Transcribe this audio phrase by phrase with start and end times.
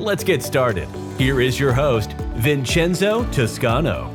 [0.00, 0.88] Let's get started.
[1.18, 4.08] Here is your host, Vincenzo Toscano.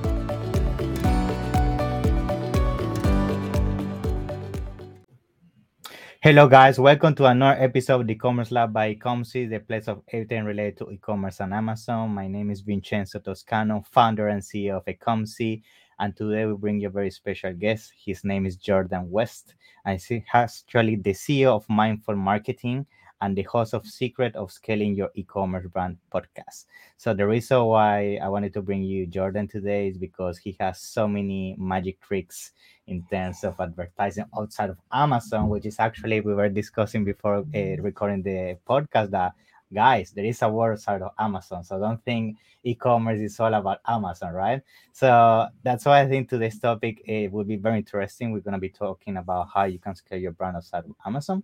[6.21, 6.79] Hello, guys.
[6.79, 10.77] Welcome to another episode of the E-commerce Lab by Ecomcy, the place of everything related
[10.79, 12.09] to e-commerce and Amazon.
[12.09, 15.61] My name is Vincenzo Toscano, founder and CEO of Ecomcy,
[15.99, 17.93] and today we bring you a very special guest.
[18.03, 19.53] His name is Jordan West,
[19.85, 22.87] and he's actually the CEO of Mindful Marketing
[23.25, 26.65] and the host of Secret of Scaling Your E-commerce Brand podcast.
[26.97, 30.79] So the reason why I wanted to bring you Jordan today is because he has
[30.79, 32.51] so many magic tricks
[32.85, 37.81] in terms of advertising outside of Amazon, which is actually we were discussing before uh,
[37.81, 39.33] recording the podcast that
[39.73, 41.63] guys, there is a world outside of Amazon.
[41.63, 44.61] So don't think e-commerce is all about Amazon, right?
[44.91, 48.31] So that's why I think today's topic it will be very interesting.
[48.31, 51.41] We're gonna be talking about how you can scale your brand outside of Amazon.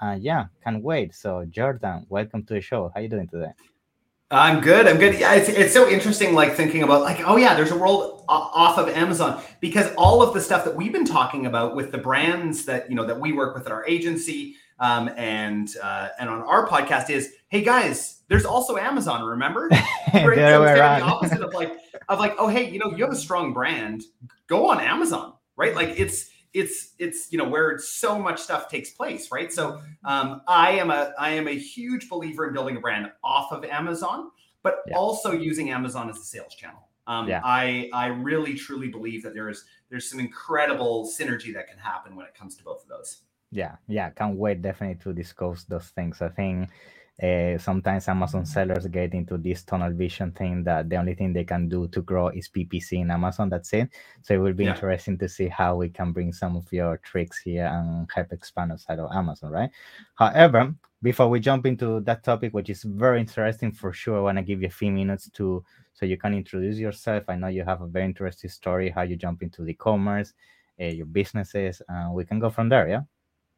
[0.00, 1.14] Uh, yeah, can't wait.
[1.14, 2.92] So Jordan, welcome to the show.
[2.94, 3.52] How you doing today?
[4.30, 4.88] I'm good.
[4.88, 5.18] I'm good.
[5.18, 8.76] Yeah, it's, it's so interesting, like thinking about like, oh yeah, there's a world off
[8.76, 12.64] of Amazon because all of the stuff that we've been talking about with the brands
[12.64, 16.42] that you know that we work with at our agency um, and uh, and on
[16.42, 19.24] our podcast is, hey guys, there's also Amazon.
[19.24, 20.36] Remember, right?
[20.36, 21.72] so the opposite of like
[22.08, 24.02] of like, oh hey, you know, you have a strong brand,
[24.48, 25.74] go on Amazon, right?
[25.74, 29.52] Like it's it's it's you know where so much stuff takes place right?
[29.52, 33.52] So um, i am a i am a huge believer in building a brand off
[33.52, 34.30] of amazon
[34.62, 34.96] but yeah.
[34.96, 36.88] also using amazon as a sales channel.
[37.08, 37.40] Um, yeah.
[37.44, 42.26] i i really truly believe that there's there's some incredible synergy that can happen when
[42.26, 43.22] it comes to both of those.
[43.50, 43.76] Yeah.
[43.86, 44.10] Yeah.
[44.10, 46.20] Can't wait definitely to discuss those things.
[46.20, 46.68] I think
[47.22, 51.44] uh, sometimes Amazon sellers get into this tunnel vision thing that the only thing they
[51.44, 53.48] can do to grow is PPC in Amazon.
[53.48, 53.88] That's it.
[54.20, 54.72] So it will be yeah.
[54.72, 58.72] interesting to see how we can bring some of your tricks here and help expand
[58.72, 59.70] outside of Amazon, right?
[60.16, 64.36] However, before we jump into that topic, which is very interesting for sure, I want
[64.36, 67.24] to give you a few minutes to so you can introduce yourself.
[67.28, 70.34] I know you have a very interesting story how you jump into the commerce,
[70.78, 72.86] uh, your businesses, and we can go from there.
[72.86, 73.00] Yeah.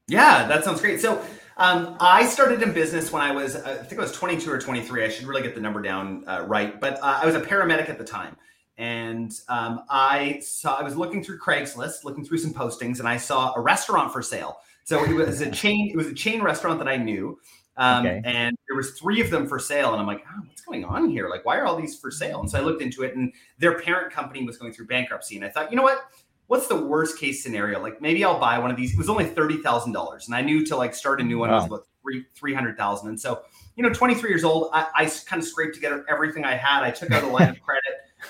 [0.08, 1.00] Yeah, that sounds great.
[1.00, 1.22] So
[1.58, 4.58] um, I started in business when I was, uh, I think I was 22 or
[4.58, 5.04] 23.
[5.04, 7.90] I should really get the number down uh, right, but uh, I was a paramedic
[7.90, 8.36] at the time,
[8.78, 13.18] and um, I saw I was looking through Craigslist, looking through some postings, and I
[13.18, 14.58] saw a restaurant for sale.
[14.84, 15.90] So it was a chain.
[15.90, 17.38] It was a chain restaurant that I knew,
[17.76, 18.22] um, okay.
[18.24, 19.92] and there was three of them for sale.
[19.92, 21.28] And I'm like, oh, what's going on here?
[21.28, 22.40] Like, why are all these for sale?
[22.40, 25.36] And so I looked into it, and their parent company was going through bankruptcy.
[25.36, 26.08] And I thought, you know what?
[26.48, 27.80] What's the worst case scenario?
[27.80, 28.92] Like maybe I'll buy one of these.
[28.92, 31.50] It was only thirty thousand dollars, and I knew to like start a new one
[31.50, 31.56] wow.
[31.56, 33.10] was about three three hundred thousand.
[33.10, 33.42] And so,
[33.76, 36.82] you know, twenty three years old, I, I, kind of scraped together everything I had.
[36.82, 37.84] I took out a line of credit,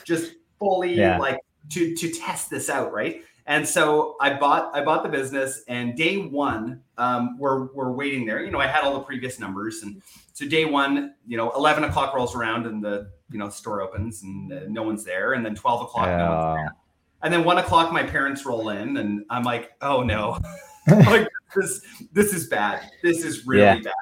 [0.04, 1.18] just fully yeah.
[1.18, 1.38] like
[1.70, 3.24] to to test this out, right?
[3.46, 8.26] And so I bought I bought the business, and day one, um, we're we're waiting
[8.26, 8.44] there.
[8.44, 10.02] You know, I had all the previous numbers, and
[10.34, 14.22] so day one, you know, eleven o'clock rolls around, and the you know store opens,
[14.22, 16.76] and uh, no one's there, and then twelve o'clock, no one's there
[17.22, 20.38] and then one o'clock, my parents roll in, and I'm like, oh no,
[20.86, 22.90] like this this is bad.
[23.02, 23.80] This is really yeah.
[23.80, 23.92] bad.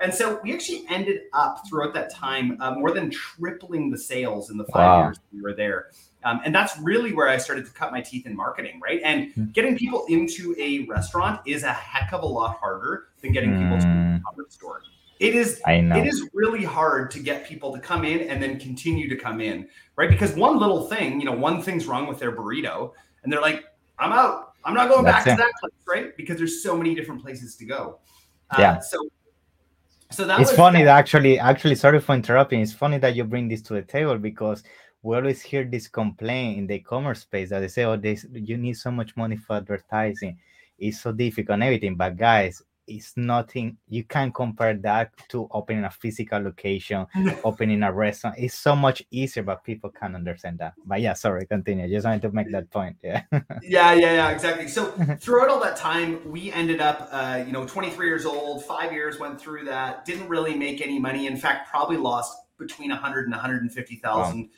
[0.00, 4.50] And so we actually ended up throughout that time uh, more than tripling the sales
[4.50, 5.02] in the five wow.
[5.04, 5.90] years we were there.
[6.24, 9.00] Um, and that's really where I started to cut my teeth in marketing, right?
[9.04, 9.44] And hmm.
[9.52, 13.78] getting people into a restaurant is a heck of a lot harder than getting people
[13.78, 14.42] to a hmm.
[14.48, 14.82] store.
[15.20, 19.08] It is it is really hard to get people to come in and then continue
[19.08, 20.10] to come in, right?
[20.10, 22.92] Because one little thing, you know, one thing's wrong with their burrito,
[23.22, 23.64] and they're like,
[23.98, 24.54] "I'm out.
[24.64, 25.36] I'm not going That's back it.
[25.36, 26.16] to that place," right?
[26.16, 27.98] Because there's so many different places to go.
[28.50, 28.80] Uh, yeah.
[28.80, 29.08] So,
[30.10, 32.60] so that it's funny that actually, actually, sorry for interrupting.
[32.60, 34.64] It's funny that you bring this to the table because
[35.02, 38.56] we always hear this complaint in the e-commerce space that they say, "Oh, this you
[38.56, 40.38] need so much money for advertising."
[40.76, 41.94] It's so difficult and everything.
[41.94, 47.06] But guys, it's nothing you can't compare that to opening a physical location
[47.44, 48.36] opening a restaurant.
[48.38, 50.74] It's so much easier but people can't understand that.
[50.84, 51.88] But yeah sorry continue.
[51.88, 53.22] Just wanted to make that point yeah.
[53.62, 54.68] Yeah yeah yeah exactly.
[54.68, 54.90] So
[55.20, 59.18] throughout all that time we ended up uh, you know 23 years old five years
[59.18, 61.26] went through that didn't really make any money.
[61.26, 64.48] In fact probably lost between 100 and 150000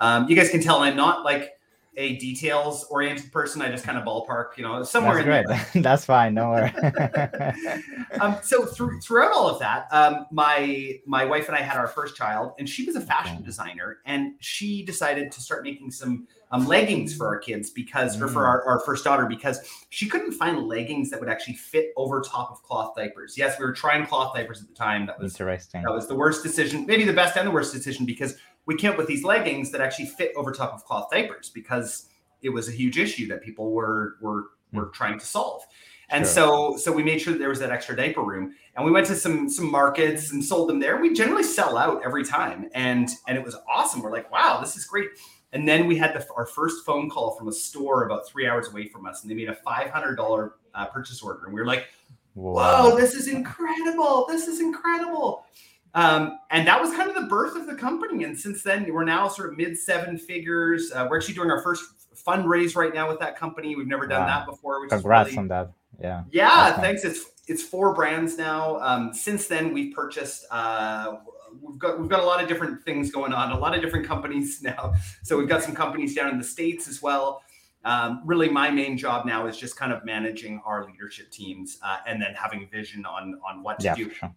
[0.00, 0.16] wow.
[0.16, 1.52] um, you guys can tell i'm not like
[1.96, 3.62] a details oriented person.
[3.62, 5.72] I just kind of ballpark, you know, somewhere That's in great.
[5.72, 5.82] there.
[5.82, 6.34] That's fine.
[6.34, 6.72] No worry.
[8.20, 11.88] um, so through, throughout all of that, um, my my wife and I had our
[11.88, 13.44] first child, and she was a fashion Okay.
[13.44, 18.28] designer, and she decided to start making some um, leggings for our kids because, or
[18.28, 18.46] for Mm.
[18.48, 22.50] our, our first daughter, because she couldn't find leggings that would actually fit over top
[22.52, 23.36] of cloth diapers.
[23.36, 25.06] Yes, we were trying cloth diapers at the time.
[25.06, 25.82] That was Interesting.
[25.82, 28.92] that was the worst decision, maybe the best and the worst decision, because we came
[28.92, 32.08] up with these leggings that actually fit over top of cloth diapers because
[32.42, 35.62] it was a huge issue that people were were were trying to solve.
[36.10, 36.34] And Sure.
[36.34, 38.54] so so we made sure that there was that extra diaper room.
[38.76, 41.00] And we went to some some markets and sold them there.
[41.00, 42.68] We generally sell out every time.
[42.74, 44.02] And and it was awesome.
[44.02, 45.08] We're like, wow, this is great.
[45.52, 48.68] And then we had the, our first phone call from a store about three hours
[48.68, 51.44] away from us, and they made a five hundred dollar uh, purchase order.
[51.44, 51.86] And we were like,
[52.34, 54.26] whoa, this is incredible.
[54.28, 55.46] This is incredible.
[55.94, 58.24] Um, and that was kind of the birth of the company.
[58.24, 60.90] And since then, we're now sort of mid seven figures.
[60.92, 61.84] Uh, we're actually doing our first
[62.26, 63.76] fundraise right now with that company.
[63.76, 64.26] We've never done Wow.
[64.26, 65.70] that before, which Congrats really, on that.
[66.00, 66.24] Yeah.
[66.32, 66.84] yeah, That's nice.
[67.02, 67.04] thanks.
[67.04, 68.80] It's it's four brands now.
[68.80, 70.46] Um, since then, we've purchased.
[70.50, 71.16] Uh,
[71.62, 73.52] we've got we've got a lot of different things going on.
[73.52, 74.94] A lot of different companies now.
[75.22, 77.42] So we've got some companies down in the states as well.
[77.84, 81.98] Um, really, my main job now is just kind of managing our leadership teams uh,
[82.06, 84.34] and then having vision on on what to Yeah, do sure.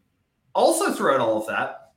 [0.58, 1.92] Also throughout all of that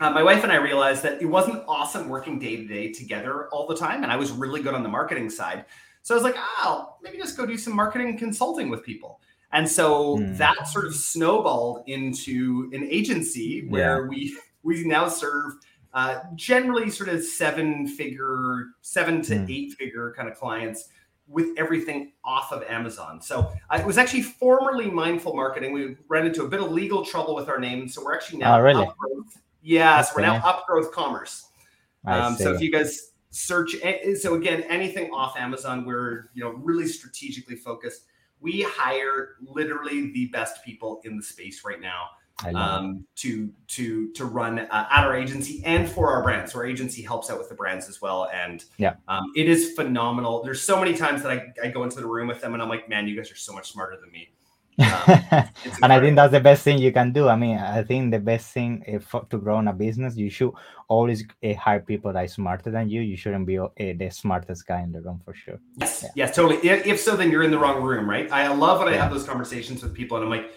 [0.00, 3.48] uh, my wife and i realized that it wasn't awesome working day to day together
[3.52, 5.64] all the time and i was really good on the marketing side
[6.02, 9.20] so i was like oh maybe just go do some marketing consulting with people
[9.52, 10.34] and so Hmm.
[10.36, 15.52] that sort of snowballed into an agency where we we now serve
[15.94, 19.46] uh, generally sort of seven figure seven to Hmm.
[19.48, 20.88] eight figure kind of clients
[21.32, 23.20] with everything off of Amazon.
[23.20, 25.72] So uh, it was actually formerly Mindful Marketing.
[25.72, 28.58] We ran into a bit of legal trouble with our name, so we're actually now
[28.58, 28.84] Oh, really?
[28.84, 29.38] Upgrowth.
[29.62, 30.40] Yeah, so we're now.
[30.40, 31.46] Upgrowth Commerce.
[32.04, 33.76] Um, so if you guys search,
[34.20, 38.02] so again, anything off Amazon, we're you know really strategically focused.
[38.40, 42.21] We hire literally the best people in the space right now I love it.
[42.54, 46.52] Um, to to to run uh, at our agency and for our brands.
[46.52, 48.94] So our agency helps out with the brands as well, and Yeah.
[49.08, 50.42] um, it is phenomenal.
[50.42, 52.68] There's so many times that I, I go into the room with them and I'm
[52.68, 54.30] like, man, you guys are so much smarter than me.
[54.78, 55.02] Um,
[55.82, 57.28] and I think that's the best thing you can do.
[57.28, 60.52] I mean, I think the best thing if, to grow in a business, you should
[60.88, 63.02] always uh, hire people that are smarter than you.
[63.02, 65.60] You shouldn't be uh, the smartest guy in the room for sure.
[65.76, 66.10] Yes, Yeah.
[66.16, 66.56] yes, totally.
[66.66, 68.30] If, if so, then you're in the wrong room, right?
[68.32, 70.52] I love when I have those conversations with people and I'm like,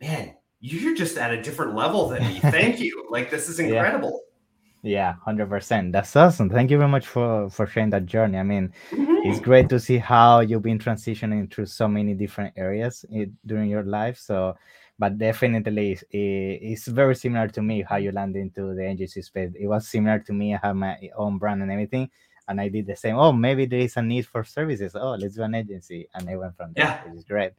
[0.00, 2.40] man, you're just at a different level than me.
[2.40, 3.06] Thank you.
[3.10, 4.22] Like this is incredible.
[4.82, 5.92] Yeah, hundred percent.
[5.92, 6.48] That's awesome.
[6.48, 8.38] Thank you very much for for sharing that journey.
[8.38, 9.26] I mean, Mhm.
[9.26, 13.68] it's great to see how you've been transitioning through so many different areas i- during
[13.70, 14.18] your life.
[14.18, 14.54] So,
[14.98, 19.50] but definitely, it's, it's very similar to me how you landed into the agency space.
[19.58, 20.54] It was similar to me.
[20.54, 22.08] I have my own brand and everything,
[22.48, 23.16] and I did the same.
[23.16, 24.96] Oh, maybe there is a need for services.
[24.96, 27.04] Oh, let's do an agency, and I went from there, Yeah.
[27.04, 27.52] which is great.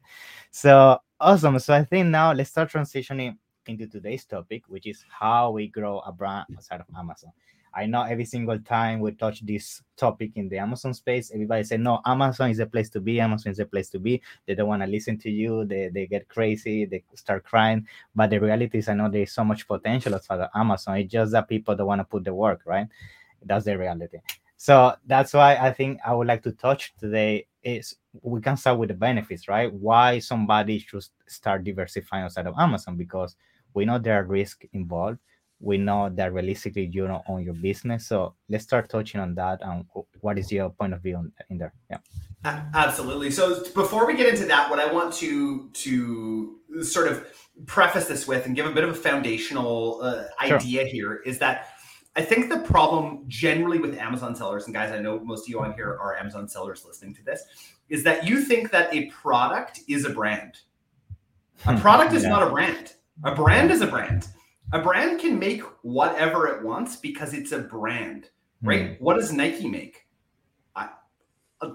[0.50, 1.58] So awesome.
[1.58, 6.00] So I think now let's start transitioning into today's topic, which is how we grow
[6.00, 7.32] a brand outside of Amazon.
[7.72, 11.76] I know every single time we touch this topic in the Amazon space, everybody say,
[11.76, 13.20] no, Amazon is a place to be.
[13.20, 14.20] Amazon is a place to be.
[14.44, 15.64] They don't want to listen to you.
[15.64, 16.84] They, they get crazy.
[16.84, 17.86] They start crying.
[18.12, 20.96] But the reality is, I know there's so much potential outside of Amazon.
[20.96, 22.88] It's just that people don't want to put the work, right?
[23.44, 24.18] That's the reality.
[24.60, 28.78] So that's why I think I would like to touch today is we can start
[28.78, 29.72] with the benefits, right?
[29.72, 33.36] Why somebody should start diversifying outside of Amazon because
[33.72, 35.18] we know there are risks involved
[35.60, 38.06] we know that realistically you don't own your business.
[38.06, 39.84] So let's start touching on that and
[40.20, 41.74] what is your point of view on, in there?
[41.90, 41.98] Yeah.
[42.74, 43.30] Absolutely.
[43.30, 47.26] So before we get into that, what I want to to sort of
[47.66, 50.56] preface this with and give a bit of a foundational uh, Sure.
[50.56, 51.69] idea here is that
[52.16, 55.60] I think the problem generally with Amazon sellers, and guys, I know most of you
[55.60, 57.44] on here are Amazon sellers listening to this,
[57.88, 60.58] is that you think that a product is a brand.
[61.66, 62.30] A product is Yeah.
[62.30, 62.94] not a brand.
[63.24, 64.28] A brand is a brand.
[64.72, 68.30] A brand can make whatever it wants because it's a brand,
[68.62, 68.96] right?
[68.96, 69.04] Hmm.
[69.04, 70.06] What does Nike make?
[70.74, 70.88] I,
[71.60, 71.72] uh,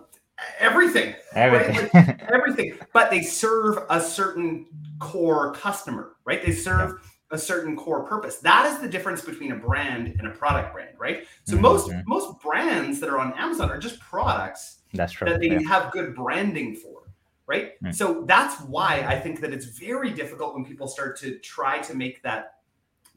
[0.59, 1.89] everything, Everything.
[1.93, 2.21] Right?
[2.33, 2.77] everything.
[2.93, 4.65] But they serve a certain
[4.99, 6.43] core customer, right?
[6.45, 7.01] They serve
[7.31, 8.37] a certain core purpose.
[8.37, 11.25] That is the difference between a brand and a product brand, right?
[11.43, 12.03] So most Mhm.
[12.05, 15.29] most brands that are on Amazon are just products That's true.
[15.29, 15.59] that they yeah.
[15.67, 17.01] have good branding for
[17.47, 17.93] right Mm.
[17.93, 21.93] so that's why i think that it's very difficult when people start to try to
[21.93, 22.55] make that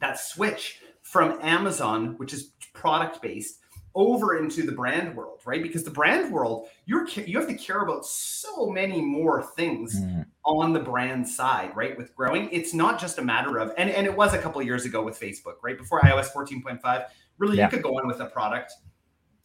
[0.01, 3.61] that switch from amazon which is product based
[3.95, 7.81] over into the brand world right because the brand world you're you have to care
[7.81, 11.97] about so many more things Mm, on the brand side, right?
[11.99, 14.67] With growing, it's not just a matter of, and, and it was a couple of
[14.67, 15.77] years ago with Facebook, right?
[15.77, 17.05] Before iOS 14.5,
[17.37, 17.65] really Yeah.
[17.67, 18.73] you could go in with a product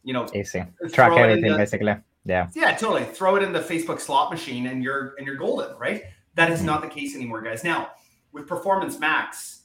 [0.02, 1.94] you know, easy track everything into- basically.
[2.26, 3.04] Yeah, yeah, totally.
[3.04, 6.04] Throw it in the Facebook slot machine and you're and you're golden, right?
[6.34, 6.66] That is Mhm.
[6.66, 7.64] not the case anymore, guys.
[7.64, 7.90] Now,
[8.32, 9.62] with Performance Max,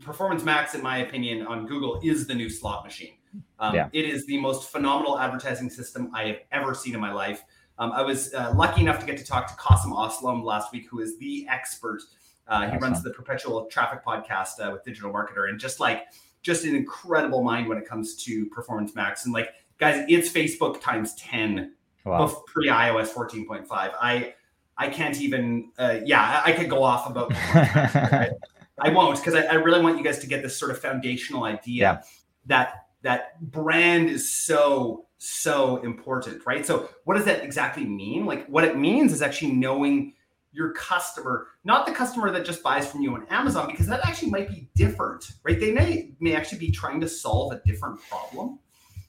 [0.00, 3.14] Performance Max, in my opinion, on Google is the new slot machine.
[3.58, 3.88] Um, Yeah.
[3.92, 7.44] It is the most phenomenal advertising system I have ever seen in my life.
[7.78, 10.86] Um, I was uh, lucky enough to get to talk to Qasim Aslam last week,
[10.90, 12.02] who is the expert.
[12.46, 16.06] Uh, he runs the Perpetual Traffic podcast uh, with Digital Marketer, and just like
[16.42, 19.24] just an incredible mind when it comes to Performance Max.
[19.24, 21.74] And like, guys, it's Facebook times ten
[22.04, 22.42] wow.
[22.46, 23.66] pre iOS 14.5.
[23.70, 24.34] I
[24.76, 25.70] I can't even.
[25.78, 27.32] Uh, yeah, I, I could go off about.
[28.78, 31.44] I won't because I, I really want you guys to get this sort of foundational
[31.44, 32.00] idea Yeah.
[32.46, 36.66] that that brand is so so important, right?
[36.66, 38.26] So what does that exactly mean?
[38.26, 40.14] Like what it means is actually knowing
[40.52, 44.30] your customer, not the customer that just buys from you on Amazon, because that actually
[44.30, 45.58] might be different, right?
[45.60, 48.58] They may may actually be trying to solve a different problem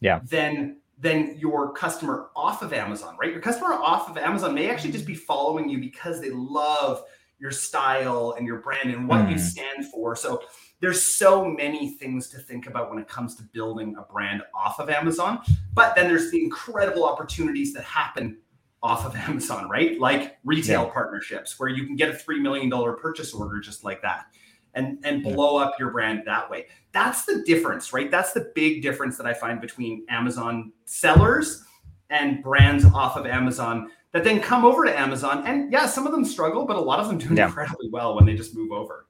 [0.02, 0.20] Yeah.
[0.30, 3.32] than than your customer off of Amazon, right?
[3.32, 7.04] Your customer off of Amazon may actually just be following you because they love
[7.40, 9.40] your style and your brand and what you Mhm.
[9.40, 10.16] stand for.
[10.16, 10.44] So
[10.84, 14.80] there's so many things to think about when it comes to building a brand off
[14.80, 15.40] of Amazon.
[15.74, 18.38] But then there's the incredible opportunities that happen
[18.84, 19.98] off of Amazon, right?
[19.98, 24.26] Like retail partnerships where you can get a $3 million purchase order just like that
[24.74, 25.32] and, and Yeah.
[25.34, 26.66] blow up your brand that way.
[26.92, 28.12] That's the difference, right?
[28.12, 31.64] That's the big difference that I find between Amazon sellers
[32.10, 35.48] and brands off of Amazon that then come over to Amazon.
[35.48, 37.46] And yeah, some of them struggle, but a lot of them do Yeah.
[37.48, 39.08] incredibly well when they just move over.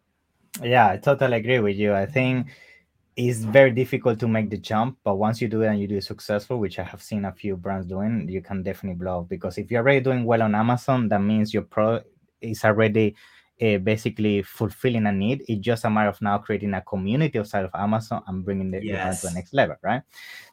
[0.61, 1.93] Yeah, I totally agree with you.
[1.93, 2.47] I think
[3.15, 5.97] it's very difficult to make the jump, but once you do it and you do
[5.97, 9.29] it successful, which I have seen a few brands doing, you can definitely blow up.
[9.29, 12.07] Because if you're already doing well on Amazon, that means your product
[12.41, 13.15] is already
[13.61, 15.43] uh, basically fulfilling a need.
[15.47, 18.79] It's just a matter of now creating a community outside of Amazon and bringing the,
[18.79, 20.01] brand to the next level, right?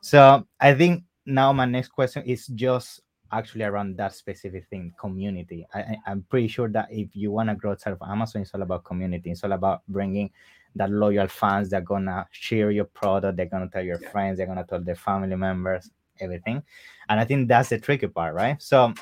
[0.03, 3.01] So I think now my next question is just
[3.33, 5.67] actually around that specific thing community.
[5.75, 8.63] I, i'm pretty sure that if you want to grow outside of amazon it's all
[8.63, 9.31] about community.
[9.31, 10.31] It's all about bringing
[10.77, 14.11] that loyal fans that are gonna share your product they're gonna tell your Yeah.
[14.11, 16.63] friends they're gonna tell their family members everything.
[17.09, 18.61] And i think that's the tricky part right?
[18.61, 18.93] So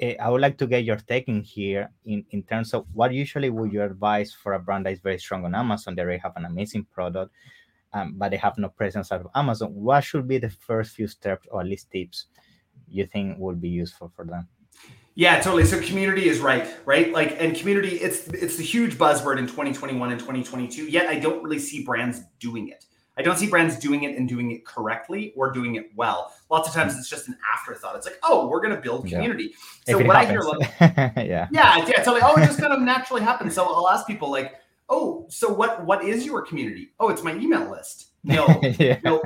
[0.00, 3.12] eh, i would like to get your take in here in, in terms of what
[3.12, 5.94] usually would you advise for a brand that is very strong on amazon?
[5.94, 7.32] They already have an amazing product
[7.92, 9.70] um, but they have no presence out of amazon.
[9.74, 12.26] What should be the first few steps or at least tips
[12.88, 14.48] you think would be useful for them
[15.14, 15.64] Yeah, totally.
[15.64, 17.10] So community is right, right?
[17.10, 20.84] Like, and community, it's it's the huge buzzword in 2021 and 2022.
[20.88, 22.84] Yet I don't really see brands doing it.
[23.18, 26.34] I don't see brands doing it and doing it correctly or doing it well.
[26.50, 27.96] Lots of times it's just an afterthought.
[27.96, 29.16] It's like, oh, we're gonna build Yeah.
[29.16, 29.54] community.
[29.86, 31.16] So if it what I hear, happens.
[31.26, 32.20] yeah yeah, yeah, totally.
[32.22, 33.54] Oh, it just kind of naturally happens.
[33.54, 34.56] So I'll ask people like,
[34.90, 36.90] oh, so what what is your community?
[37.00, 38.08] Oh, it's my email list.
[38.22, 39.22] No, yeah no,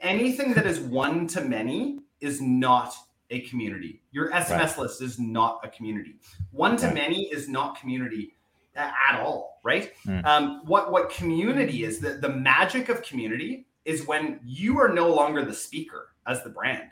[0.00, 2.94] anything that is one to many is not
[3.30, 4.02] a community.
[4.12, 6.16] Your SMS list is not a community.
[6.50, 8.34] One to many is not community
[8.76, 9.92] at all, right?
[10.06, 10.24] Mm.
[10.24, 12.00] Um, what what community is?
[12.00, 16.50] The the magic of community is when you are no longer the speaker as the
[16.50, 16.90] brand,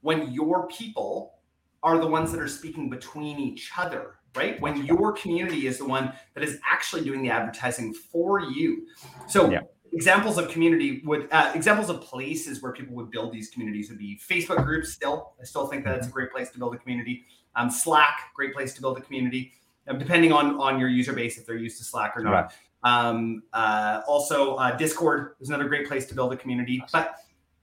[0.00, 1.34] when your people
[1.82, 4.60] are the ones that are speaking between each other, right?
[4.60, 8.86] When your community is the one that is actually doing the advertising for you.
[9.26, 9.60] So Yeah.
[9.92, 13.98] Examples of community would uh, examples of places where people would build these communities would
[13.98, 14.92] be Facebook groups.
[14.92, 17.24] Still, I still think that it's a great place to build a community.
[17.56, 19.52] Um, Slack, great place to build a community,
[19.88, 22.30] um, depending on on your user base if they're used to Slack or not.
[22.30, 22.50] Right.
[22.84, 26.82] Um, uh, also, uh, Discord is another great place to build a community.
[26.92, 27.16] But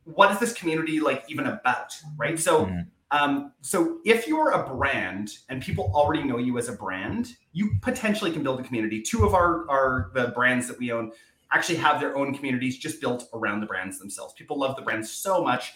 [0.06, 2.40] what is this community like even about, right?
[2.40, 2.66] So.
[2.66, 2.88] Mhm.
[3.12, 7.72] Um, so if you're a brand and people already know you as a brand, you
[7.82, 9.02] potentially can build a community.
[9.02, 11.12] Two of our, our the brands that we own
[11.52, 14.34] actually have their own communities just built around the brands themselves.
[14.34, 15.74] People love the brands so much.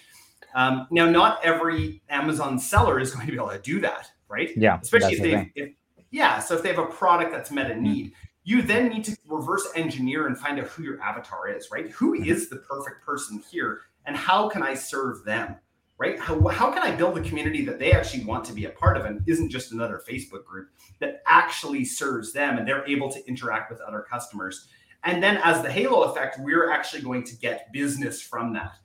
[0.56, 4.52] Um, now, not every Amazon seller is going to be able to do that, right?
[4.56, 5.72] yeah Especially if they, if
[6.12, 8.14] yeah, so if they have a product that's met a need,
[8.44, 11.90] you then need to reverse engineer and find out who your avatar is, right?
[11.92, 12.28] Who Mhm.
[12.28, 15.56] is the perfect person here, and how can I serve them?
[16.00, 16.20] right?
[16.20, 18.98] How, how can I build a community that they actually want to be a part
[18.98, 23.26] of and isn't just another Facebook group that actually serves them and they're able to
[23.28, 24.68] interact with other customers?
[25.06, 28.76] And then, as the halo effect, we're actually going to get business from that.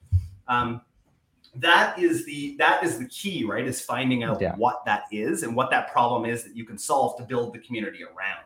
[0.49, 0.81] Um,
[1.55, 3.67] that is the that is the key, right?
[3.67, 4.55] Is finding out Yeah.
[4.57, 7.59] what that is and what that problem is that you can solve to build the
[7.61, 8.45] community around.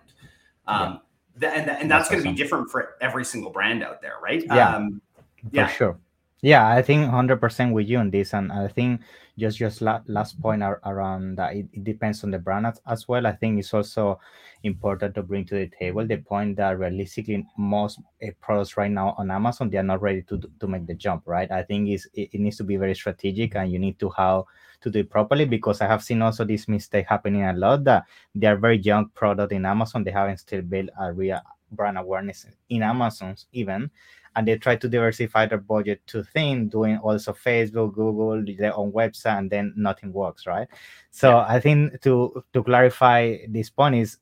[0.66, 1.00] Um,
[1.40, 4.14] th- and, and that's That's going to be different for every single brand out there,
[4.22, 4.44] right?
[4.46, 4.76] Yeah.
[4.76, 5.00] Um,
[5.42, 5.66] for yeah.
[5.66, 5.96] sure
[6.40, 8.32] Yeah, I think 100% with you on this.
[8.34, 9.00] And I think
[9.38, 12.80] just just la- last point ar- around that it, it depends on the brand as,
[12.86, 13.26] as well.
[13.26, 14.20] I think it's also
[14.62, 19.14] important to bring to the table the point that realistically most uh, products right now
[19.18, 21.22] on Amazon they are not ready to to make the jump.
[21.26, 21.50] Right?
[21.50, 24.46] I think it's, it, it needs to be very strategic, and you need to how
[24.82, 28.04] to do it properly because I have seen also this mistake happening a lot that
[28.34, 30.04] they are very young product in Amazon.
[30.04, 31.40] They haven't still built a real
[31.72, 33.90] brand awareness in Amazon's even
[34.36, 38.90] and they try to diversify their budget to think doing also facebook google their own
[38.92, 40.68] website and then nothing works right?
[41.10, 41.46] So yeah.
[41.48, 44.18] i think to to clarify this point is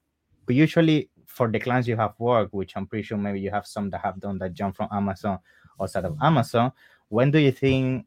[0.48, 3.88] usually for the clients you have worked which i'm pretty sure maybe you have some
[3.90, 5.38] that have done that jump from amazon
[5.80, 6.72] outside of amazon
[7.08, 8.06] when do you think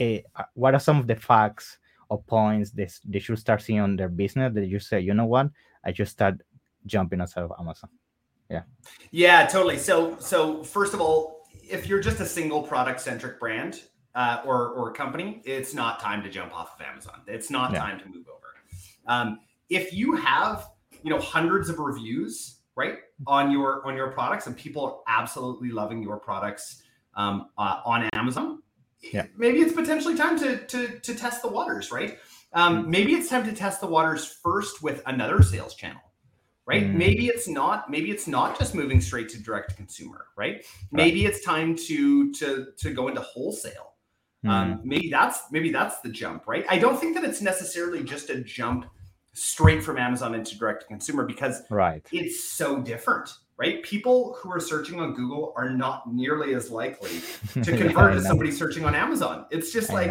[0.00, 0.18] uh,
[0.54, 1.78] what are some of the facts
[2.08, 5.24] or points they, they should start seeing on their business that you say you know
[5.24, 5.50] what?
[5.84, 6.40] I just start
[6.86, 7.90] jumping outside of amazon
[8.50, 8.62] yeah.
[9.10, 9.78] Yeah, totally.
[9.78, 13.82] So so first of all, if you're just a single product centric brand
[14.14, 17.20] uh, or or company, it's not time to jump off of Amazon.
[17.26, 17.80] It's not yeah.
[17.80, 18.40] time to move over.
[19.06, 20.68] Um, if you have
[21.02, 25.70] you know hundreds of reviews right on your on your products and people are absolutely
[25.70, 26.82] loving your products
[27.16, 28.62] um, uh, on Amazon,
[29.12, 29.26] yeah.
[29.36, 32.18] maybe it's potentially time to to to test the waters, right?
[32.52, 32.90] Um, mm-hmm.
[32.90, 36.00] Maybe it's time to test the waters first with another sales channel
[36.66, 36.84] right?
[36.84, 36.94] Mm.
[36.94, 40.56] maybe it's not maybe it's not just moving straight to direct to consumer right?
[40.56, 43.92] right, maybe it's time to to to go into wholesale.
[44.44, 44.50] Mm.
[44.50, 46.64] um, maybe that's maybe that's the jump right?
[46.68, 48.86] I don't think that it's necessarily just a jump
[49.32, 52.06] straight from amazon into direct to consumer because right.
[52.12, 53.84] it's so different right?
[53.84, 57.20] People who are searching on google are not nearly as likely
[57.62, 59.46] to convert yeah, as somebody searching on amazon.
[59.50, 60.10] It's just like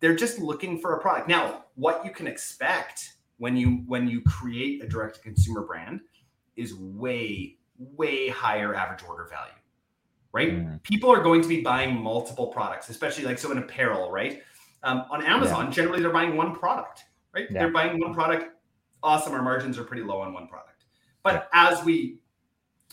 [0.00, 1.28] they're just looking for a product.
[1.28, 6.00] Now what you can expect when you when you create a direct to consumer brand
[6.56, 9.52] is way way higher average order value
[10.32, 10.82] right mm.
[10.82, 14.42] people are going to be buying multiple products especially like so in apparel right
[14.82, 15.72] um, on amazon yeah.
[15.72, 17.04] generally they're buying one product
[17.34, 17.60] right yeah.
[17.60, 18.50] they're buying one product
[19.02, 20.84] awesome our margins are pretty low on one product
[21.22, 21.70] but yeah.
[21.70, 22.20] as we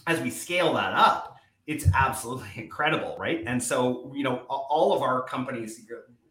[0.08, 1.36] as we scale that up
[1.68, 5.86] it's absolutely incredible right and so you know all of our companies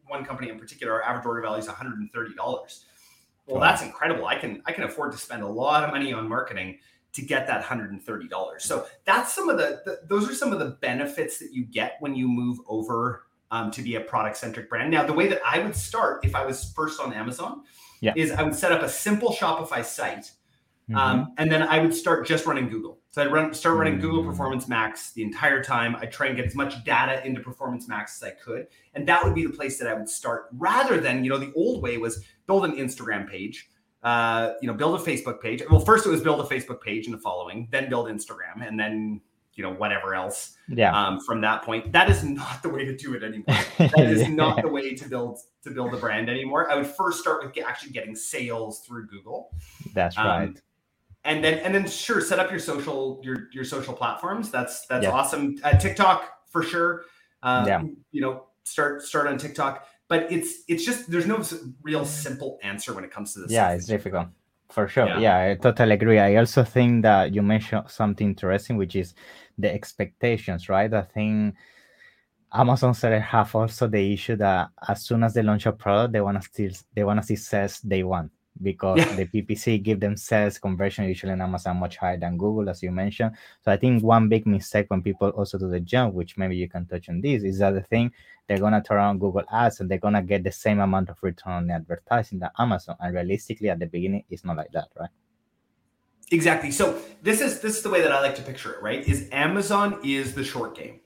[0.06, 2.84] one company in particular our average order value is $130
[3.46, 4.26] well, that's incredible.
[4.26, 6.78] I can I can afford to spend a lot of money on marketing
[7.12, 8.60] to get that $130.
[8.60, 11.96] So that's some of the, the those are some of the benefits that you get
[12.00, 14.90] when you move over um, to be a product centric brand.
[14.90, 17.62] Now, the way that I would start if I was first on Amazon
[18.00, 18.12] yeah.
[18.16, 20.32] is I would set up a simple Shopify site.
[20.90, 20.96] Mm-hmm.
[20.96, 22.98] Um, and then I would start just running Google.
[23.16, 23.98] So I'd run, start running.
[23.98, 24.26] Google mm.
[24.26, 25.96] Performance Max the entire time.
[25.96, 29.24] I try and get as much data into Performance Max as I could, and that
[29.24, 30.48] would be the place that I would start.
[30.52, 33.70] Rather than you know the old way was build an Instagram page,
[34.02, 35.62] uh, you know, build a Facebook page.
[35.70, 38.78] Well, first it was build a Facebook page and a following, then build Instagram, and
[38.78, 39.22] then
[39.54, 40.54] you know whatever else.
[40.68, 40.92] Yeah.
[40.94, 43.56] Um, from that point, that is not the way to do it anymore.
[43.78, 46.70] That is not the way to build to build a brand anymore.
[46.70, 49.56] I would first start with actually getting sales through Google.
[49.94, 50.62] That's um, right.
[51.26, 54.50] And then and then sure, set up your social your your social platforms.
[54.50, 55.10] That's that's yeah.
[55.10, 55.58] awesome.
[55.62, 57.02] Uh, TikTok for sure.
[57.42, 57.82] Um, yeah.
[58.12, 61.42] You know, start start on TikTok but it's it's just there's no
[61.82, 63.50] real simple answer when it comes to this.
[63.50, 64.28] Yeah, it's difficult
[64.70, 65.06] for sure.
[65.06, 65.18] Yeah.
[65.18, 65.50] yeah.
[65.50, 66.18] I totally agree.
[66.18, 69.14] I also think that you mentioned something interesting, which is
[69.58, 70.92] the expectations, right?
[70.92, 71.56] I think
[72.52, 76.20] Amazon sellers have also the issue that as soon as they launch a product, they
[76.20, 78.30] want to still they want to see sales day one
[78.62, 79.14] because yeah.
[79.14, 82.90] the PPC give them sales conversion usually in Amazon much higher than Google, as you
[82.90, 83.32] mentioned.
[83.64, 86.68] So I think one big mistake when people also do the jump, which maybe you
[86.68, 88.12] can touch on this, is that the thing
[88.46, 91.52] they're gonna turn on Google Ads and they're gonna get the same amount of return
[91.52, 92.96] on the advertising that Amazon.
[93.00, 95.10] And realistically, at the beginning, it's not like that, right?
[96.32, 96.70] Exactly.
[96.70, 99.06] So this is this is the way that I like to picture it, right?
[99.06, 101.00] Is Amazon is the short game.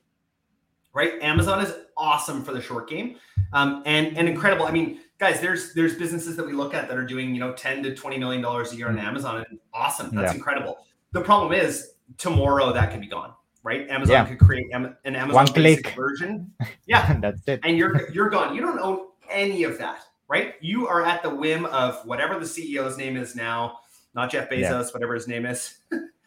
[0.93, 1.23] Right?
[1.23, 3.17] Amazon is awesome for the short game.
[3.53, 4.67] Um, and and incredible.
[4.67, 7.53] I mean, guys, there's there's businesses that we look at that are doing, you know,
[7.53, 9.03] 10 to 20 million dollars a year on mm.
[9.03, 10.15] Amazon and awesome.
[10.15, 10.37] That's yeah.
[10.37, 10.79] incredible.
[11.13, 13.89] The problem is tomorrow that could be gone right?
[13.89, 14.25] Amazon yeah.
[14.25, 15.47] could create an Amazon
[15.95, 16.53] version.
[16.87, 17.61] Yeah, that's it.
[17.63, 18.55] And you're you're gone.
[18.55, 20.55] You don't own any of that, right?
[20.61, 23.79] You are at the whim of whatever the CEO's name is now,
[24.13, 24.91] not Jeff Bezos, yeah.
[24.91, 25.79] whatever his name is.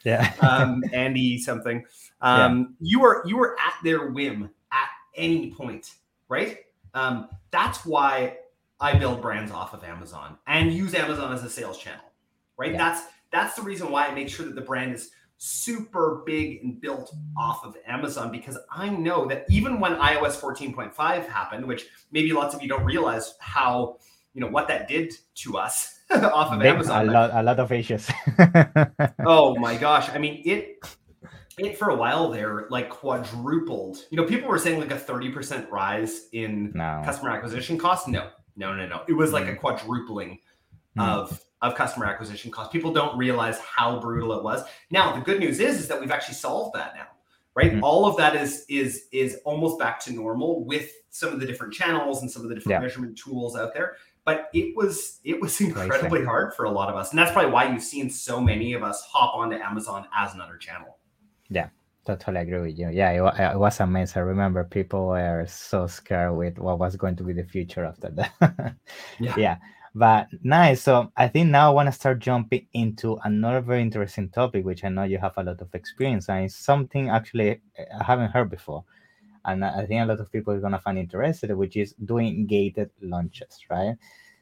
[0.05, 1.83] yeah, um, Andy something.
[2.21, 2.75] Um.
[2.79, 4.51] You are you are at their whim
[5.15, 5.93] any point,
[6.29, 6.59] right?
[6.93, 8.37] Um, that's why
[8.79, 12.05] I build brands off of Amazon and use Amazon as a sales channel,
[12.57, 12.71] right?
[12.71, 12.77] Yeah.
[12.77, 16.79] That's that's the reason why I make sure that the brand is super big and
[16.79, 20.95] built off of Amazon because I know that even when iOS 14.5
[21.27, 23.97] happened, which maybe lots of you don't realize how,
[24.33, 27.09] you know, what that did to us off of Amazon.
[27.09, 28.09] A lot, a lot of issues.
[29.25, 30.09] oh my gosh.
[30.09, 30.77] I mean, it
[31.57, 33.97] it for a while there like quadrupled.
[34.09, 37.01] You know, people were saying like a 30% rise in No.
[37.05, 38.07] customer acquisition costs.
[38.07, 39.01] No, no, no, no.
[39.07, 40.39] It was like a quadrupling
[40.97, 41.07] Mm.
[41.09, 42.71] of of customer acquisition costs.
[42.73, 44.63] People don't realize how brutal it was.
[44.91, 47.07] Now, the good news is is that we've actually solved that now.
[47.55, 47.71] Right?
[47.71, 47.81] Mhm.
[47.81, 51.73] All of that is is is almost back to normal with some of the different
[51.73, 52.79] channels and some of the different Yeah.
[52.79, 53.95] measurement tools out there.
[54.25, 55.71] But it was it was Crazy.
[55.71, 57.09] incredibly hard for a lot of us.
[57.11, 60.57] And that's probably why you've seen so many of us hop onto Amazon as another
[60.57, 60.97] channel.
[61.53, 61.69] Yeah,
[62.05, 62.89] totally agree with you.
[62.89, 64.19] Yeah, it, it was amazing.
[64.21, 68.09] I remember people were so scared with what was going to be the future after
[68.11, 68.75] that.
[69.19, 69.37] Yeah.
[69.37, 69.57] yeah.
[69.95, 70.81] But nice.
[70.81, 74.83] So I think now I want to start jumping into another very interesting topic, which
[74.83, 78.31] I know you have a lot of experience and it's something actually eh, I haven't
[78.31, 78.83] heard before.
[79.45, 82.91] And I think a lot of people are gonna find interested, which is doing gated
[83.01, 83.95] launches, right?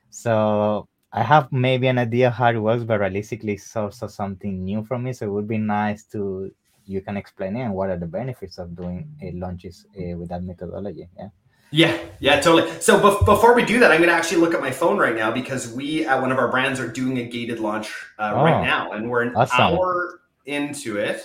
[0.10, 4.84] So I have maybe an idea how it works, but realistically, it's also something new
[4.84, 5.14] for me.
[5.14, 6.52] So it would be nice to
[6.92, 10.30] you can explain it and what are the benefits of doing uh, launches uh, with
[10.30, 11.08] that methodology.
[11.18, 11.30] Yeah.
[11.74, 12.70] Yeah, yeah, totally.
[12.82, 15.16] So bef- before we do that, I'm going to actually look at my phone right
[15.16, 17.88] now because we at one of our brands are doing a gated launch
[18.20, 19.62] uh, Oh, right now, and we're an awesome.
[19.62, 21.22] hour into it,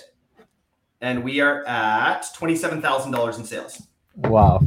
[1.00, 3.88] and we are at twenty seven thousand dollars in sales.
[4.14, 4.60] Wow.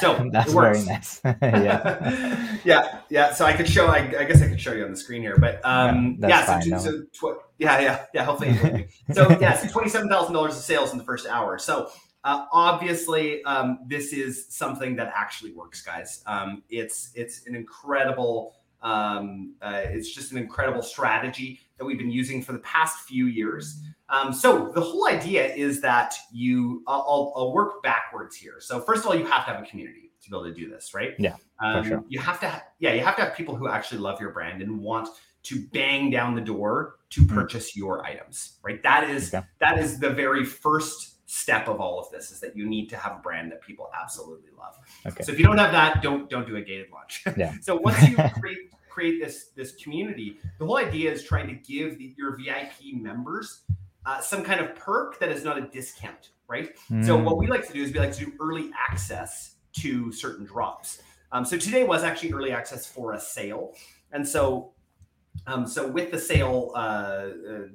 [0.00, 0.86] So That's it very works.
[0.86, 1.20] nice.
[1.42, 2.56] yeah.
[2.64, 3.32] yeah, yeah.
[3.32, 3.86] So I could show.
[3.86, 6.44] I, I guess I could show you on the screen here, but um, Yeah, yeah.
[6.44, 8.24] so, fine, so tw- yeah, yeah, yeah.
[8.24, 8.86] Hopefully, it will be.
[9.14, 11.58] so yeah, so twenty-seven thousand dollars of sales in the first hour.
[11.58, 11.90] So
[12.24, 16.22] uh, obviously, um, this is something that actually works, guys.
[16.26, 18.54] Um, it's it's an incredible.
[18.86, 23.26] Um, uh, it's just an incredible strategy that we've been using for the past few
[23.26, 23.82] years.
[24.08, 26.84] Um, so the whole idea is that you.
[26.86, 28.60] I'll, I'll, work backwards here.
[28.60, 30.68] So first of all, you have to have a community to be able to do
[30.70, 31.14] this, right?
[31.18, 32.04] Yeah, Um, sure.
[32.08, 34.62] You have to, ha- yeah, you have to have people who actually love your brand
[34.62, 35.08] and want
[35.44, 37.34] to bang down the door to Mhm.
[37.34, 38.80] purchase your items, right?
[38.82, 39.44] That is Okay.
[39.58, 42.96] that is the very first step of all of this is that you need to
[42.96, 44.76] have a brand that people absolutely love.
[45.06, 45.24] Okay.
[45.24, 47.24] So if you don't have that, don't don't do a gated launch.
[47.36, 47.52] Yeah.
[47.62, 51.98] so once you create create this this community, the whole idea is trying to give
[51.98, 53.60] the, your VIP members
[54.06, 56.70] uh, some kind of perk that is not a discount, right?
[57.02, 60.10] So Mm, what we like to do is we like to do early access to
[60.10, 61.02] certain drops.
[61.30, 63.74] Um, so today was actually early access for a sale,
[64.12, 64.72] and so
[65.46, 67.28] um, so with the sale uh, uh,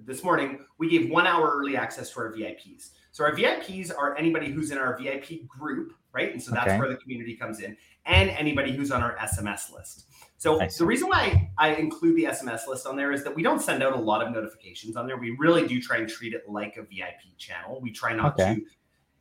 [0.03, 2.89] this morning, we gave one hour early access to our VIPs.
[3.11, 6.31] So our VIPs are anybody who's in our VIP group, right?
[6.33, 6.79] And so that's Okay.
[6.79, 10.07] where the community comes in, and anybody who's on our SMS list.
[10.41, 13.61] So the reason why I include the SMS list on there is that we don't
[13.61, 15.15] send out a lot of notifications on there.
[15.15, 17.79] We really do try and treat it like a VIP channel.
[17.79, 18.55] We try not Okay.
[18.55, 18.61] to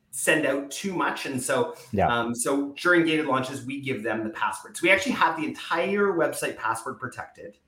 [0.09, 2.07] send out too much, and so Yeah.
[2.07, 4.75] um, so during gated launches, we give them the password.
[4.75, 7.59] So we actually have the entire website password protected,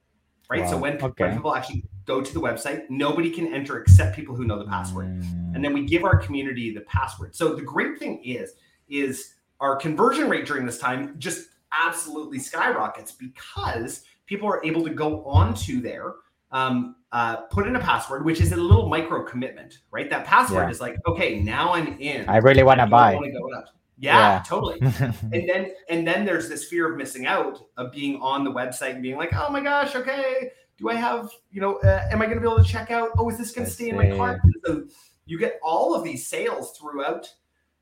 [0.49, 0.67] right?
[0.67, 1.31] So Wow, when, when okay.
[1.35, 5.05] people actually go to the website, nobody can enter except people who know the password.
[5.05, 7.35] mm, And then we give our community the password.
[7.35, 8.55] So the great thing is,
[8.89, 11.49] is our conversion rate during this time just
[11.85, 16.13] absolutely skyrockets because people are able to go onto there,
[16.51, 20.09] um, uh, put in a password, which is a little micro commitment, right?
[20.09, 20.71] That password Yeah.
[20.71, 22.27] is like, okay, now I'm in.
[22.29, 23.15] I really want to buy.
[23.15, 23.69] wanna go out.
[23.97, 24.43] Yeah, Yeah.
[24.45, 24.79] totally.
[25.33, 28.91] And then and then there's this fear of missing out of being on the website
[28.91, 32.25] and being like, oh my gosh, okay, do I have you know, uh, am I
[32.25, 33.09] going to be able to check out?
[33.17, 34.41] Oh, is this going to stay in my cart?
[34.65, 34.83] So
[35.25, 37.31] you get all of these sales throughout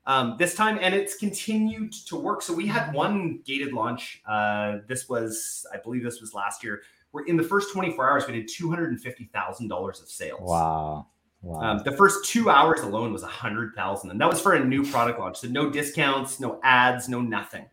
[0.06, 2.42] um, this time, and it's continued to work.
[2.42, 4.22] So we had one gated launch.
[4.28, 6.82] Uh, this was, I believe, this was last year.
[7.12, 10.08] Where in the first 24 hours we did two hundred and fifty thousand dollars of
[10.08, 10.40] sales.
[10.42, 11.06] wow.
[11.42, 11.58] Wow.
[11.60, 14.64] Um, the first two hours alone was a hundred thousand, and that was for a
[14.64, 15.38] new product launch.
[15.38, 17.64] So no discounts, no ads, no nothing.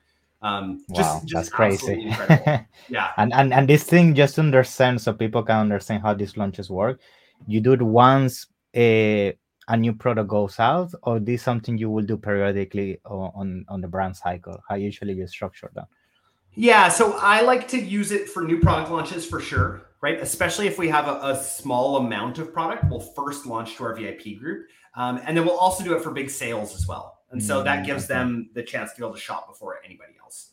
[0.41, 1.21] Um, just, wow.
[1.23, 2.11] just That's crazy.
[2.89, 6.35] Yeah, and, and and this thing just to understand so people can understand how these
[6.35, 6.99] launches work
[7.47, 9.37] you do it once a,
[9.69, 13.87] a new product goes out or this something you will do periodically on on the
[13.87, 15.87] brand cycle how usually you structure that
[16.53, 16.89] yeah.
[16.89, 20.19] So I like to use it for new product launches for sure, right?
[20.19, 23.93] Especially if we have a, a small amount of product, we'll first launch to our
[23.95, 27.19] VIP group, um, and then we'll also do it for big sales as well.
[27.31, 30.13] And so that Mm, gives them the chance to be able to shop before anybody
[30.21, 30.51] else.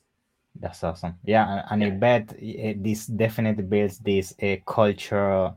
[0.60, 5.52] that's awesome yeah and, and i bet uh, this definitely builds this uh, culture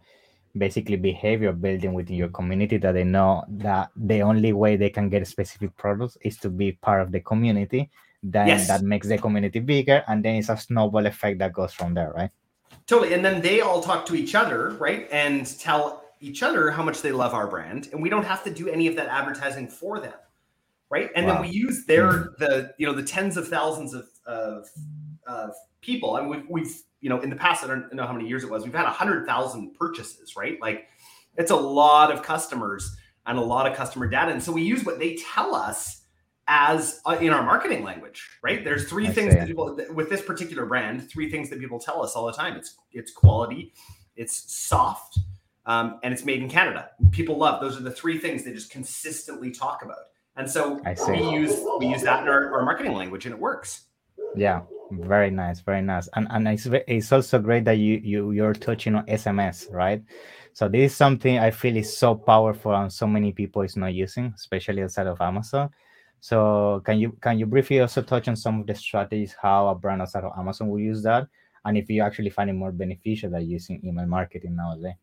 [0.60, 5.10] basically behavior building within your community that they know that the only way they can
[5.10, 7.90] get specific products is to be part of the community
[8.22, 8.68] then Yes.
[8.68, 12.12] that makes the community bigger and then it's a snowball effect that goes from there
[12.16, 12.32] right
[12.90, 13.14] Totally.
[13.14, 15.08] And then they all talk to each other, right?
[15.12, 17.90] And tell each other how much they love our brand.
[17.92, 20.14] And we don't have to do any of that advertising for them.
[20.90, 21.12] Right.
[21.16, 21.34] And Wow.
[21.34, 22.26] then we use their hmm.
[22.40, 24.68] the you know the tens of thousands of of,
[25.28, 26.16] of people.
[26.16, 28.44] I mean we've, we've you know in the past I don't know how many years
[28.44, 28.64] it was.
[28.64, 30.58] We've had a hundred thousand purchases, right?
[30.62, 30.88] Like
[31.38, 34.32] it's a lot of customers and a lot of customer data.
[34.32, 36.00] And so we use what they tell us
[36.48, 38.64] as uh, in our marketing language, right?
[38.64, 42.04] There's three I things that people with this particular brand, three things that people tell
[42.04, 42.56] us all the time.
[42.58, 43.74] It's it's quality,
[44.16, 45.20] it's soft,
[45.68, 46.90] um, and it's made in Canada.
[47.12, 49.98] People love those are the three things they just consistently talk about.
[50.36, 51.12] And so I see.
[51.12, 53.86] we use we use that in our, our marketing language, and it works.
[54.36, 58.54] Yeah, very nice, very nice, and and it's it's also great that you you you're
[58.54, 60.02] touching on SMS, right?
[60.54, 63.94] So this is something I feel is so powerful and so many people is not
[63.94, 65.70] using, especially outside of Amazon.
[66.20, 69.76] So can you can you briefly also touch on some of the strategies how a
[69.76, 71.28] brand outside of Amazon will use that,
[71.66, 74.96] and if you actually find it more beneficial than using email marketing nowadays?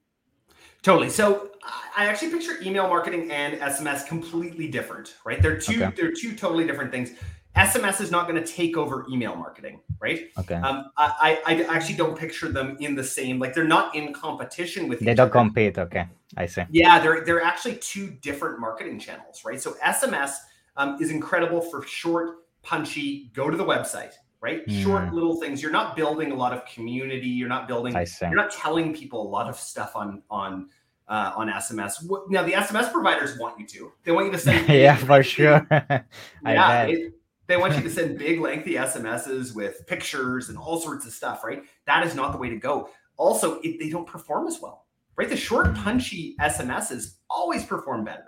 [0.83, 1.11] Totally.
[1.11, 1.51] So
[1.97, 5.41] I actually picture email marketing and SMS completely different, right?
[5.43, 5.93] They're two Okay.
[5.97, 7.13] they're two totally different things.
[7.57, 10.31] SMS is not going to take over email marketing, right?
[10.39, 13.95] Okay, Um, I, I I actually don't picture them in the same like they're not
[13.95, 15.31] in competition with they each don't other.
[15.33, 15.79] compete.
[15.79, 16.63] Okay, I see.
[16.71, 19.61] Yeah, they're they're actually two different marketing channels, right?
[19.61, 20.33] So SMS
[20.77, 23.31] um, is incredible for short, punchy.
[23.35, 24.61] Go to the website, right?
[24.71, 25.13] Short Mm.
[25.13, 25.63] little things.
[25.63, 27.29] You're not building a lot of community.
[27.29, 28.27] You're not building I see.
[28.27, 30.69] you're not telling people a lot of stuff on on
[31.09, 31.93] uh, on SMS.
[32.29, 33.93] Now the SMS providers want you to.
[34.05, 34.69] They want you to send.
[34.87, 35.67] yeah, for sure.
[35.71, 36.03] I
[36.45, 37.13] yeah, bet.
[37.47, 41.45] They, want you to send big lengthy SMSs with pictures and all sorts of stuff.
[41.45, 41.63] Right?
[41.87, 42.91] That is not the way to go.
[43.17, 44.85] Also, it, they don't perform as well.
[45.17, 45.29] Right?
[45.29, 48.25] The short, punchy SMSs always perform better.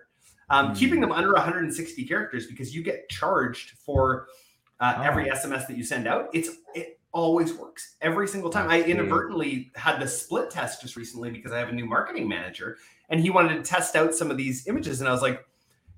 [0.51, 0.77] Um, Mm.
[0.79, 4.29] Keeping them under 160 characters because you get charged for
[4.81, 5.03] uh, Oh.
[5.03, 6.29] every SMS that you send out.
[6.33, 8.71] It's it always works every single time.
[8.71, 12.77] I inadvertently had the split test just recently because I have a new marketing manager
[13.11, 15.45] and he wanted to test out some of these images, and I was like,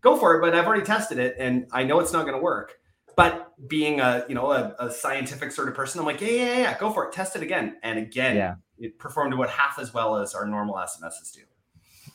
[0.00, 2.42] "Go for it!" But I've already tested it, and I know it's not going to
[2.42, 2.78] work.
[3.16, 6.58] But being a you know a, a scientific sort of person, I'm like, yeah, yeah,
[6.58, 8.54] yeah, go for it, test it again, and again, Yeah.
[8.78, 11.42] it performed about half as well as our normal SMSs do.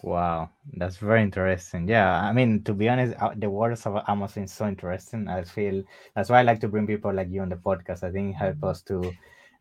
[0.02, 1.88] Wow, that's very interesting.
[1.88, 5.28] Yeah, I mean, to be honest, uh, the words of Amazon is so interesting.
[5.28, 5.84] I feel
[6.16, 8.04] that's why I like to bring people like you on the podcast.
[8.04, 9.12] I think it help us to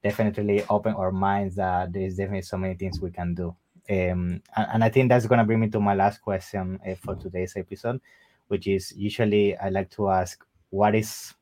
[0.03, 3.57] definitely open our minds that there is definitely so many things we can do.
[3.88, 7.14] Um, and, and I think that's gonna bring me to my last question uh, for
[7.14, 8.01] today's episode,
[8.49, 11.32] which is usually I like to ask, what is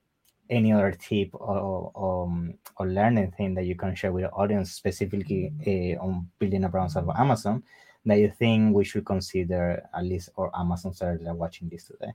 [0.51, 4.73] any other tip or um, or learning thing that you can share with the audience
[4.73, 7.63] specifically uh, on building a brand of Amazon
[8.05, 12.13] that you think we should consider at least or Amazon sellers are watching this today?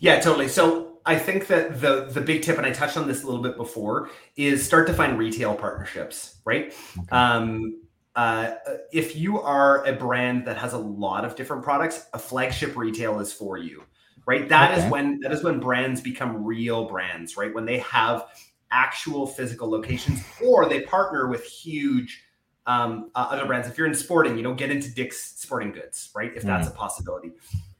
[0.00, 0.48] Yeah, totally.
[0.48, 3.42] So I think that the the big tip, and I touched on this a little
[3.42, 6.40] bit before, is start to find retail partnerships.
[6.44, 6.74] Right.
[6.98, 7.08] Okay.
[7.10, 7.80] Um,
[8.14, 8.54] uh,
[8.92, 13.18] if you are a brand that has a lot of different products, a flagship retail
[13.18, 13.82] is for you.
[14.26, 14.48] Right.
[14.48, 14.90] That is Okay.
[14.90, 17.36] when that is when brands become real brands.
[17.36, 17.54] Right.
[17.54, 18.26] When they have
[18.70, 22.22] actual physical locations, or they partner with huge
[22.66, 23.68] um, uh, other brands.
[23.68, 26.10] If you're in sporting, you know, get into Dick's Sporting Goods.
[26.14, 26.32] Right.
[26.34, 27.32] If that's a possibility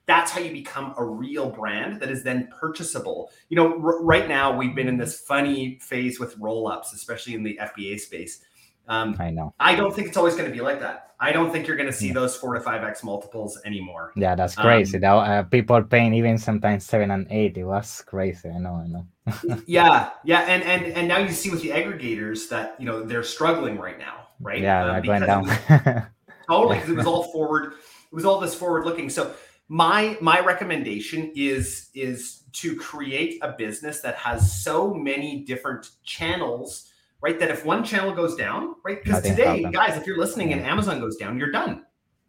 [0.07, 3.31] that's how you become a real brand that is then purchasable.
[3.49, 7.33] You know, r- right now we've been in this funny phase with roll ups, especially
[7.33, 8.41] in the FBA space.
[8.89, 9.55] Um, I know.
[9.59, 11.01] I don't think it's always going to be like that.
[11.21, 12.15] I don't think you're going to see Yeah.
[12.15, 14.13] those four to five X multiples anymore.
[14.17, 14.99] Yeah, that's Um, crazy.
[14.99, 17.57] that uh, people paying even sometimes seven and eight.
[17.57, 18.49] It was crazy.
[18.51, 18.75] I know.
[18.85, 19.07] I know.
[19.67, 23.23] yeah, yeah, and and and now you see with the aggregators that you know they're
[23.23, 24.61] struggling right now, right?
[24.61, 25.43] Yeah, Um, going down.
[25.45, 25.59] was-
[26.47, 29.33] totally because it was all forward it was all this forward looking so
[29.69, 36.93] my my recommendation is is to create a business that has so many different channels
[37.25, 40.61] right that if one channel goes down right because today guys if you're listening and
[40.61, 41.83] amazon goes down you're done.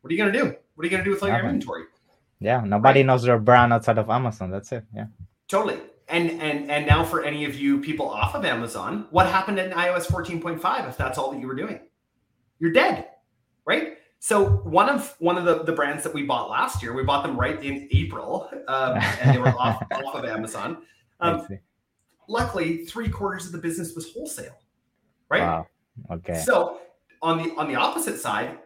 [0.05, 0.45] What are you going to do?
[0.75, 1.85] What are you going to do with all your inventory?
[2.39, 3.07] Yeah, nobody Right.
[3.07, 4.51] knows their brand outside of Amazon.
[4.51, 4.83] That's it.
[4.95, 5.07] Yeah.
[5.47, 5.79] totally.
[6.07, 9.71] And and and now for any of you people off of amazon what happened in
[9.71, 11.79] ios 14.5 if that's all that you were doing?
[12.59, 13.09] You're dead
[13.65, 13.97] right?
[14.19, 14.35] So
[14.79, 17.35] one of one of the, the brands that we bought last year we bought them
[17.35, 20.83] right in april um, and they were off, off of amazon.
[21.19, 21.47] Um,
[22.27, 24.59] luckily three quarters of the business was wholesale
[25.29, 25.67] right Wow.
[26.11, 26.39] Okay.
[26.45, 26.79] so
[27.21, 28.57] on the on the opposite side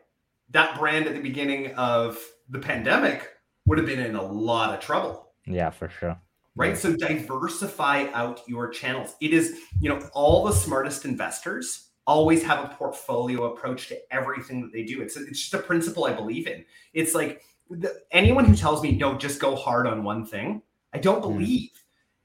[0.50, 2.17] that brand at the beginning of
[2.50, 3.30] the pandemic
[3.65, 6.17] would have been in a lot of trouble yeah, for sure.
[6.56, 6.69] right?
[6.72, 6.76] Yeah.
[6.76, 9.15] So diversify out your channels.
[9.22, 14.62] It is, you know, all the smartest investors always have a portfolio approach to everything
[14.62, 15.02] that they do.
[15.02, 16.65] It's it's just a principle I believe in.
[16.93, 20.62] It's like the, anyone who tells me no, just go hard on one thing,
[20.93, 21.38] I don't Mm.
[21.38, 21.69] believe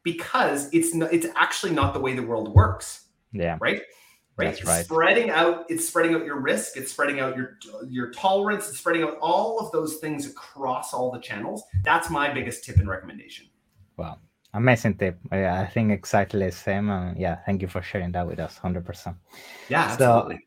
[0.03, 3.57] because it's not, it's actually not the way the world works, Yeah.
[3.61, 3.83] right?
[4.37, 4.47] Right?
[4.47, 4.85] That's right.
[4.85, 9.05] Spreading out, it's spreading out your risk, it's spreading out your your tolerance, it's spreading
[9.05, 11.63] out all of those things across all the channels.
[11.85, 13.47] That's my biggest tip and recommendation.
[13.97, 14.19] Wow.
[14.53, 15.19] Amazing tip.
[15.33, 16.91] Uh, I think exactly the same.
[16.91, 18.57] And yeah, thank you for sharing that with us.
[18.59, 19.17] Hundred percent.
[19.69, 20.41] Yeah, So- absolutely.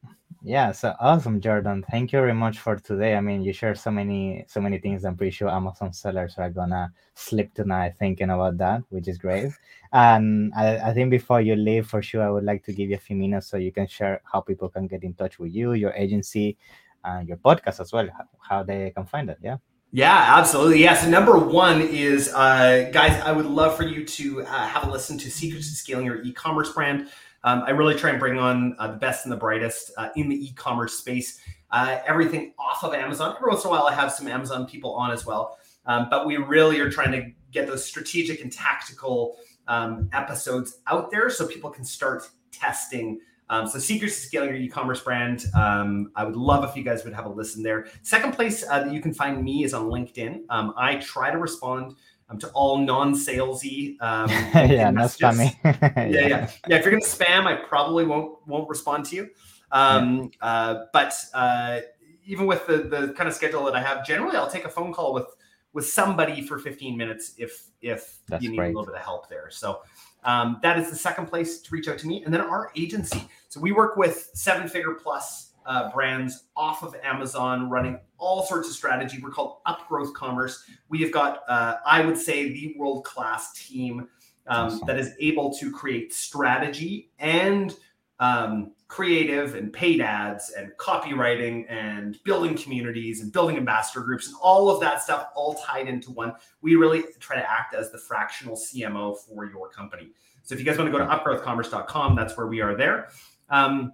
[0.44, 1.84] Yeah, so awesome, Jordan.
[1.90, 3.16] Thank you very much for today.
[3.16, 5.04] I mean, you shared so many, so many things.
[5.04, 9.52] I'm pretty sure Amazon sellers are gonna sleep tonight thinking about that, which is great.
[9.94, 12.96] And I, I think before you leave, for sure, I would like to give you
[12.96, 15.74] a few minutes so you can share how people can get in touch with you,
[15.74, 16.58] your agency,
[17.04, 18.08] and your podcast as well,
[18.40, 19.40] how they can find it.
[19.42, 19.58] Yeah.
[19.92, 20.84] Yeah, absolutely.
[20.84, 20.96] Yeah.
[20.96, 24.92] So number one is, uh, guys, I would love for you to uh, have a
[24.92, 27.08] listen to Secrets to Scaling Your E-commerce Brand.
[27.48, 30.28] Um, I really try and bring on uh, the best and the brightest uh, in
[30.28, 31.40] the e-commerce space.
[31.72, 33.36] Uh, everything off of Amazon.
[33.38, 35.58] Every once in a while, I have some Amazon people on as well.
[35.86, 39.38] Um, but we really are trying to get those strategic and tactical
[39.70, 44.58] um, episodes out there so people can start testing um, so secrets to scaling your
[44.58, 45.46] e-commerce brand.
[45.56, 47.88] Um, I would love if you guys would have a listen there.
[48.02, 50.42] Second place uh, that you can find me is on LinkedIn.
[50.50, 51.96] Um, I try to respond
[52.30, 54.02] um, to all non-salesy.
[54.02, 54.30] Um,
[54.70, 55.56] yeah, not spammy.
[55.64, 56.78] yeah, yeah, yeah, yeah.
[56.78, 59.30] If you're gonna spam, I probably won't won't respond to you.
[59.72, 60.48] Um, yeah.
[60.48, 61.82] uh, but uh,
[62.26, 64.94] even with the the kind of schedule that I have, generally I'll take a phone
[64.94, 65.28] call with
[65.74, 68.66] with somebody for 15 minutes if if That's you need great.
[68.68, 69.50] a little bit of help there.
[69.52, 69.82] So
[70.24, 72.24] um, that is the second place to reach out to me.
[72.24, 73.28] And then our agency.
[73.50, 78.70] So we work with seven figure plus uh, brands off of Amazon running all sorts
[78.70, 79.20] of strategy.
[79.22, 80.64] We're called Upgrowth Commerce.
[80.90, 84.08] We have got, uh, I would say, the world class team
[84.48, 84.88] um, awesome.
[84.88, 87.76] that is able to create strategy and
[88.20, 94.36] um, creative and paid ads and copywriting and building communities and building ambassador groups and
[94.42, 96.34] all of that stuff all tied into one.
[96.62, 100.12] We really try to act as the fractional CMO for your company.
[100.44, 103.10] So if you guys want to go to upgrowthcommerce.com, that's where we are there.
[103.50, 103.92] Um,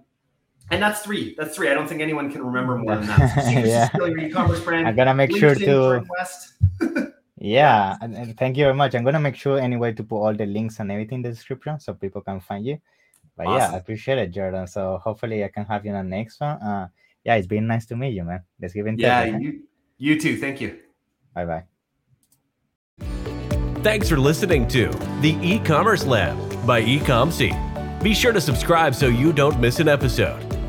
[0.70, 1.34] and that's three.
[1.36, 1.70] That's three.
[1.70, 3.44] I don't think anyone can remember more than that.
[3.44, 3.88] So yeah.
[3.94, 4.88] your e-commerce brand.
[4.88, 6.00] I'm gonna make LinkedIn, sure
[6.80, 7.12] to.
[7.36, 8.94] yeah, and, and, thank you very much.
[8.94, 11.78] I'm gonna make sure anyway to put all the links and everything in the description
[11.80, 12.78] so people can find you.
[13.36, 13.72] But awesome.
[13.72, 14.66] yeah, I appreciate it, Jordan.
[14.66, 16.60] So hopefully I can have you on the next one.
[16.62, 16.88] Uh,
[17.24, 18.42] yeah, it's been nice to meet you, man.
[18.60, 18.98] Let's give it.
[18.98, 19.62] Yeah, you,
[19.98, 20.36] you too.
[20.38, 20.78] Thank you.
[21.34, 21.64] Bye bye.
[23.82, 24.88] Thanks for listening to
[25.20, 27.52] the e-commerce lab by Ecomcy.
[28.02, 30.53] Be sure to subscribe so you don't miss an episode.